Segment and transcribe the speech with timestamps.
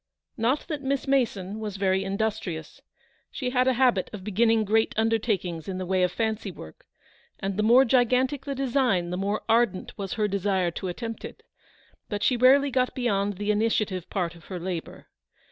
[0.35, 2.81] Not that Miss Mason was very industrious.
[3.29, 6.87] She had a habit of beginning great undertakings in the way of fancy work,
[7.39, 11.43] and the more gigantic the design the more ardent was her desire to attempt it—
[12.09, 15.05] but she rarely got beyond the initia tive part of her labour.